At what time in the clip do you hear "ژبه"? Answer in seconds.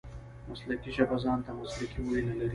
0.97-1.17